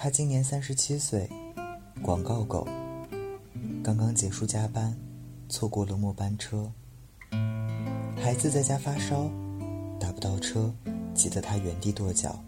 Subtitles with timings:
[0.00, 1.28] 他今年三十七岁，
[2.00, 2.64] 广告狗。
[3.82, 4.96] 刚刚结束加班，
[5.48, 6.70] 错过了末班车。
[8.16, 9.28] 孩子在家发烧，
[9.98, 10.72] 打不到车，
[11.14, 12.38] 急得他原地跺脚。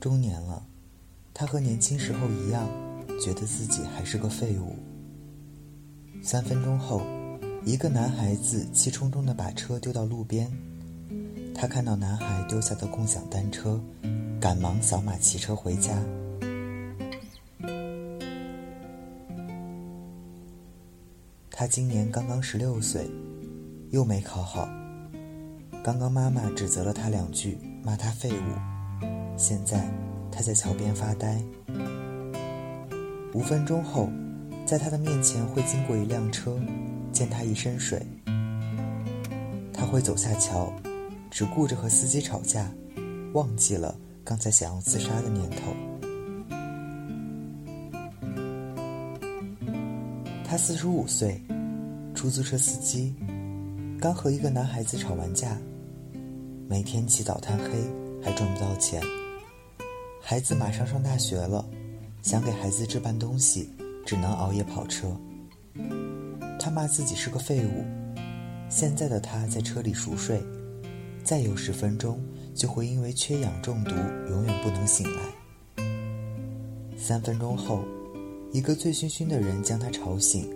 [0.00, 0.64] 中年了，
[1.34, 2.68] 他和年轻时候一样，
[3.20, 4.76] 觉得自己还是个废物。
[6.22, 7.02] 三分钟后，
[7.64, 10.48] 一个男孩子气冲冲地把车丢到路边。
[11.52, 13.82] 他看到男孩丢下的共享单车，
[14.42, 15.92] 赶忙扫码骑车回家。
[21.48, 23.08] 他今年刚刚十六岁，
[23.90, 24.68] 又没考好。
[25.84, 29.06] 刚刚妈妈指责了他两句，骂他废物。
[29.38, 29.88] 现在
[30.32, 31.40] 他在桥边发呆。
[33.34, 34.10] 五分钟后，
[34.66, 36.58] 在他的面前会经过一辆车，
[37.12, 38.04] 溅他一身水。
[39.72, 40.72] 他会走下桥。
[41.30, 42.68] 只顾着和司机吵架，
[43.32, 45.74] 忘记了刚才想要自杀的念头。
[50.44, 51.40] 他四十五岁，
[52.14, 53.14] 出租车司机，
[53.98, 55.58] 刚和一个男孩子吵完架，
[56.68, 57.70] 每天起早贪黑，
[58.22, 59.02] 还赚不到钱。
[60.20, 61.68] 孩子马上上大学了，
[62.22, 63.70] 想给孩子置办东西，
[64.06, 65.08] 只能熬夜跑车。
[66.60, 67.84] 他骂自己是个废物。
[68.68, 70.40] 现在的他在车里熟睡。
[71.24, 72.20] 再有十分钟，
[72.54, 73.94] 就会因为缺氧中毒，
[74.30, 75.84] 永远不能醒来。
[76.96, 77.82] 三分钟后，
[78.52, 80.48] 一个醉醺醺的人将他吵醒。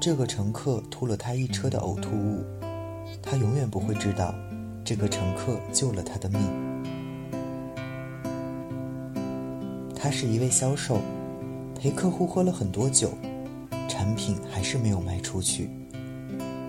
[0.00, 2.44] 这个乘客吐了他一车的呕吐物，
[3.22, 4.34] 他永远不会知道，
[4.84, 6.40] 这个乘客救了他的命。
[9.94, 11.00] 他是一位销售，
[11.78, 13.12] 陪客户喝了很多酒，
[13.88, 15.70] 产品还是没有卖出去，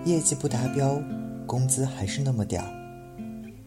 [0.06, 0.98] 业绩不达标，
[1.46, 2.85] 工资还是那么点儿。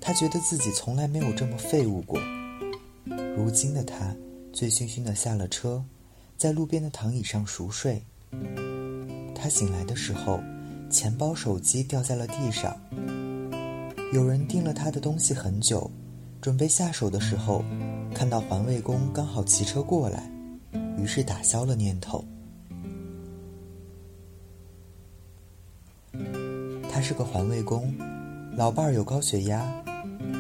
[0.10, 2.20] 他觉得自己从来没有这么废物过。
[3.38, 4.12] 如今的他，
[4.52, 5.86] 醉醺醺的下了车，
[6.36, 8.02] 在路边的躺椅上熟睡。
[9.36, 10.40] 他醒来的时候，
[10.90, 12.76] 钱包、手机掉在了地上。
[14.12, 15.92] 有人盯了他的东西很久，
[16.42, 17.64] 准备下手的时候，
[18.12, 20.28] 看到环卫工刚好骑车过来，
[20.98, 22.26] 于是打消了念头。
[26.92, 27.96] 他是个环卫工，
[28.56, 29.72] 老伴儿有高血压。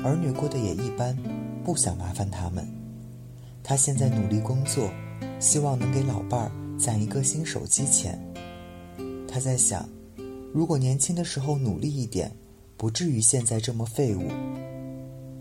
[0.03, 1.17] 儿女过得也一般，
[1.63, 2.67] 不想麻烦他们。
[3.61, 4.89] 他现在努力工作，
[5.39, 8.17] 希望能给老伴儿攒一个新手机钱。
[9.27, 9.87] 他在想，
[10.53, 12.31] 如果年轻的时候努力一点，
[12.77, 14.29] 不至于现在这么废物。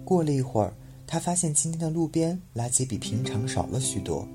[0.05, 0.75] 过了一会儿，
[1.07, 4.27] 他发现今天的路边垃圾比平常少了许多。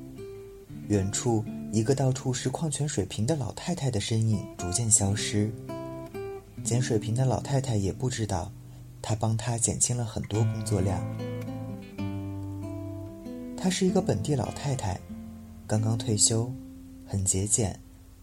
[0.88, 5.52] 远处一个到处是矿泉水瓶的老太太的身影逐渐消失。
[6.64, 8.52] 捡水瓶的老太太也不知道。
[9.04, 11.06] 他帮他减轻了很多工作量。
[13.58, 14.98] 她是一个本地老太太，
[15.68, 16.50] 刚刚退休，
[17.06, 17.78] 很节俭，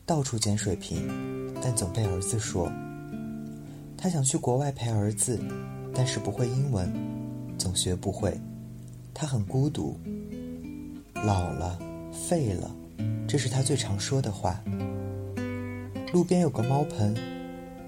[0.06, 1.06] 到处捡水瓶，
[1.62, 2.72] 但总被儿子说。
[3.94, 5.38] 她想去国外陪儿子，
[5.94, 6.90] 但是不会英文，
[7.58, 8.34] 总学不会。
[9.12, 9.98] 她很孤独，
[11.12, 11.78] 老了，
[12.10, 12.74] 废了，
[13.28, 14.58] 这是她最常说的话。
[16.14, 17.14] 路边有个猫盆。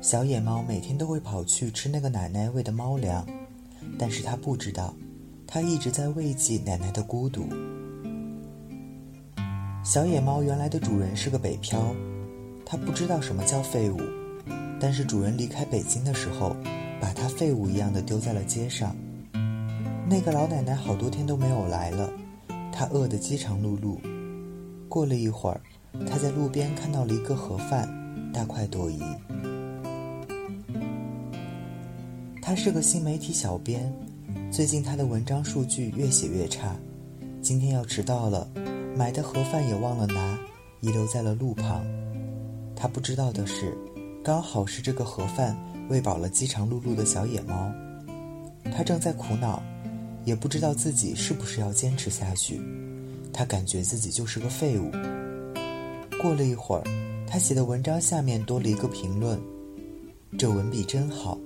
[0.02, 3.24] 小野猫每天都会跑去吃那个奶奶喂的猫粮，
[3.96, 4.92] 但是它不知道，
[5.46, 7.46] 它一直在慰藉奶奶的孤独。
[9.84, 11.94] 小野猫原来的主人是个北漂，
[12.66, 14.00] 它不知道什么叫废物，
[14.80, 16.56] 但是主人离开北京的时候，
[17.00, 18.96] 把它废物一样的丢在了街上。
[20.08, 22.10] 那个老奶奶好多天都没有来了，
[22.72, 23.96] 她饿得饥肠辘辘。
[24.88, 25.60] 过了一会儿，
[26.10, 27.88] 她在路边看到了一个盒饭，
[28.34, 29.00] 大快朵颐。
[32.52, 33.90] 他是个新媒体小编，
[34.50, 36.76] 最近他的文章数据越写越差。
[37.40, 38.46] 今天要迟到了，
[38.94, 40.38] 买的盒饭也忘了拿，
[40.82, 41.82] 遗留在了路旁。
[42.76, 43.74] 他不知道的是，
[44.22, 45.56] 刚好是这个盒饭
[45.88, 47.72] 喂饱了饥肠辘辘的小野猫。
[48.64, 49.62] 他正在苦恼，
[50.27, 52.60] 也不知道自己是不是要坚持下去。
[53.32, 54.91] 他感觉自己就是个废物。
[56.21, 56.84] 过了一会儿，
[57.27, 59.41] 他写的文章下面多了一个评论
[60.36, 61.38] ：“这文笔真好。”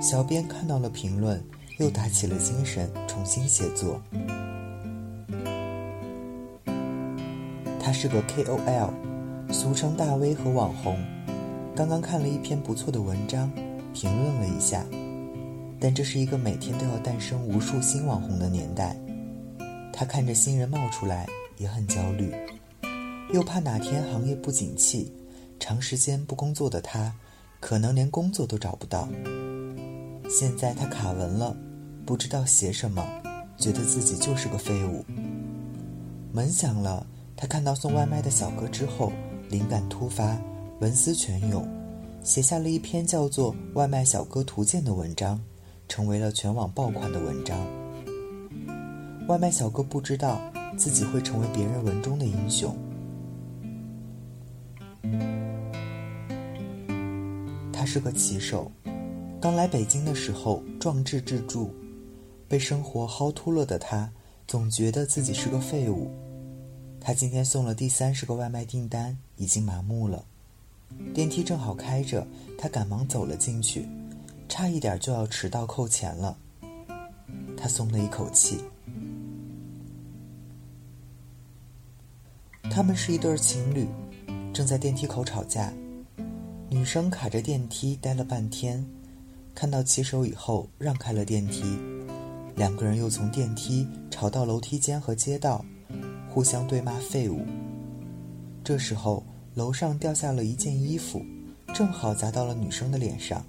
[0.00, 1.42] 小编看到了评论，
[1.78, 4.00] 又打起了精神，重新写作。
[7.78, 8.90] 他是个 KOL，
[9.52, 10.96] 俗称大 V 和网红。
[11.74, 13.50] 刚刚看了一篇不错的文章，
[13.92, 14.84] 评论了一下。
[15.80, 18.94] 但这是一个每天都要诞生无数新网红的年代。
[19.92, 21.26] 他看着新人冒出来，
[21.56, 22.34] 也很焦虑，
[23.32, 25.10] 又怕哪天行业不景气，
[25.58, 27.14] 长时间不工作的他，
[27.60, 29.08] 可能连工作都找不到。
[30.30, 31.56] 现在他卡文了，
[32.06, 33.04] 不知道写什么，
[33.58, 35.04] 觉得自己就是个废物。
[36.32, 37.04] 门响了，
[37.36, 39.12] 他看到送外卖的小哥之后，
[39.48, 40.38] 灵感突发，
[40.78, 41.66] 文思泉涌，
[42.22, 45.40] 写下了一篇叫做《外卖小哥图鉴》的文章，
[45.88, 47.58] 成为了全网爆款的文章。
[49.26, 50.40] 外卖小哥不知道
[50.76, 52.72] 自己会成为别人文中的英雄。
[57.72, 58.70] 他是个骑手，
[59.40, 61.66] 刚来北京的时候壮志志著，
[62.46, 64.12] 被生活薅秃了的他，
[64.46, 66.10] 总觉得自己是个废物。
[67.00, 70.22] 他今天送了第三十个外卖订单，已经麻木了。
[71.14, 72.26] 电梯正好开着，
[72.58, 73.88] 他赶忙走了进去，
[74.46, 76.36] 差一点就要迟到扣钱了。
[77.56, 78.58] 他松了一口气。
[82.70, 83.88] 他们是一对情侣，
[84.52, 85.72] 正在电梯口吵架。
[86.68, 88.86] 女生卡着电梯待了半天，
[89.54, 91.78] 看到骑手以后让开了电梯，
[92.56, 95.64] 两个人又从电梯吵到楼梯间和街道，
[96.30, 97.44] 互相对骂废物。
[98.64, 99.22] 这时候
[99.54, 101.22] 楼上掉下了一件衣服，
[101.74, 103.44] 正好砸到了女生的脸上，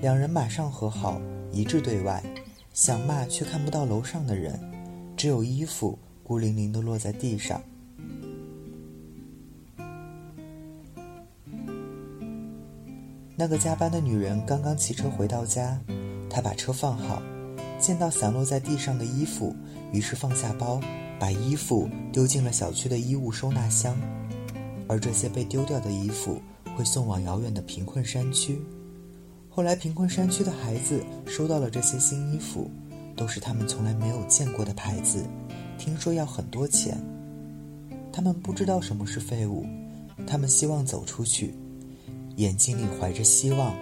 [0.00, 1.20] 两人马上和好，
[1.52, 2.22] 一致对外，
[2.72, 4.58] 想骂却看不到楼上的人，
[5.16, 7.60] 只有衣服孤零零地落在地上。
[13.38, 15.78] 那个加班的女人刚刚骑车回到家，
[16.30, 17.20] 她把车放好，
[17.78, 19.54] 见到散落在地上的衣服，
[19.92, 20.80] 于是放下包，
[21.20, 23.94] 把衣服丢进了小区的衣物收纳箱。
[24.88, 26.40] 而这些被丢掉的衣服
[26.74, 28.58] 会送往遥远的贫困山区。
[29.50, 32.70] 后来，贫困山区的孩子收到了这些新衣服，
[33.14, 35.26] 都是他们从来没有见过的牌子，
[35.76, 36.96] 听说要很多钱。
[38.10, 39.66] 他们不知道什么是废物，
[40.26, 41.54] 他们希望走出去。
[42.36, 43.74] 眼睛里怀着希望。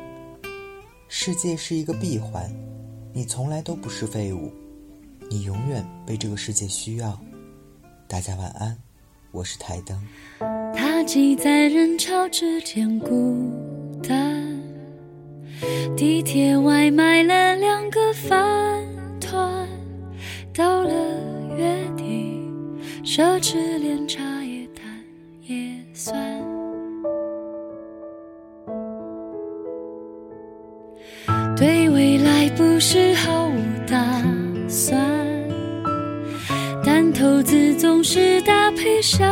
[1.08, 2.50] 世界是一个闭环，
[3.12, 4.50] 你从来都不是废物，
[5.28, 7.18] 你永远被这个世界需要。
[8.06, 8.76] 大家晚安，
[9.32, 10.00] 我是台灯。
[10.74, 13.50] 他挤在人潮之间孤
[14.02, 14.60] 单，
[15.96, 18.86] 地铁外买了两个饭
[19.20, 19.68] 团，
[20.52, 20.90] 到了
[21.56, 22.40] 月底，
[23.04, 24.84] 奢侈连茶叶蛋
[25.42, 26.33] 也算。
[32.74, 33.52] 有时毫无
[33.86, 34.20] 打
[34.66, 34.98] 算，
[36.84, 39.24] 但投资总是搭配小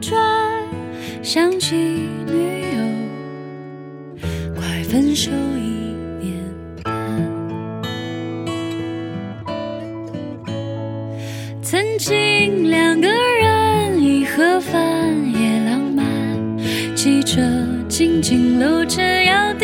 [0.00, 0.20] 赚。
[1.22, 4.20] 想起女友，
[4.56, 6.34] 快分手一年
[6.82, 6.92] 半。
[11.62, 14.82] 曾经两个人一盒饭
[15.32, 16.04] 也浪漫，
[16.96, 17.40] 记着
[17.88, 19.54] 紧紧搂着要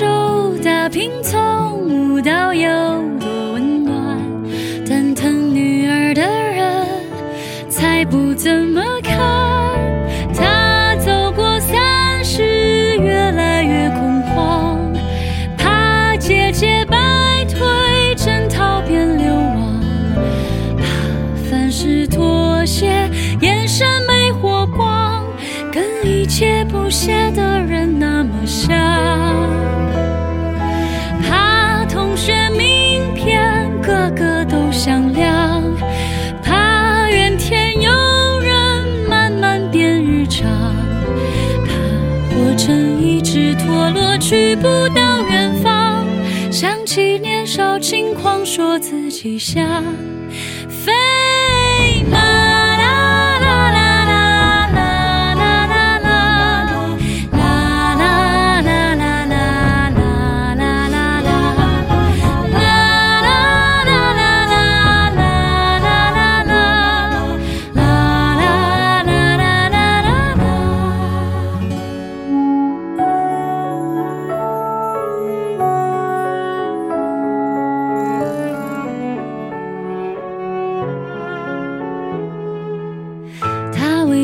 [0.00, 0.56] 手。
[0.64, 2.68] 打拼，从无到有
[3.20, 4.18] 多温暖。
[4.88, 6.86] 但疼女儿的人
[7.68, 9.18] 才不怎么看。
[10.34, 14.78] 他走过三十，越来越恐慌，
[15.58, 19.80] 怕姐姐败退，征讨变流亡，
[20.78, 20.82] 怕
[21.50, 22.86] 凡事妥协，
[23.42, 25.22] 眼神没火光，
[25.70, 27.49] 跟一切不屑的
[44.30, 44.62] 去不
[44.94, 46.06] 到远方。
[46.52, 49.82] 想起年少轻狂，说自己像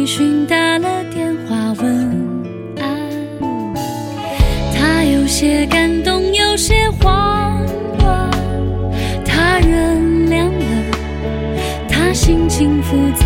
[0.06, 1.84] 讯打了电话问
[2.78, 2.86] 安，
[4.72, 7.60] 他有些感动，有些慌
[7.98, 8.30] 乱。
[9.24, 9.96] 他原
[10.30, 10.96] 谅了
[11.88, 13.25] 他心情复杂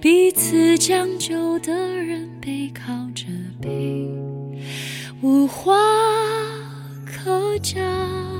[0.00, 3.24] 彼此将就的人背靠着
[3.60, 4.08] 背
[5.22, 5.74] 无话
[7.04, 8.35] 可讲。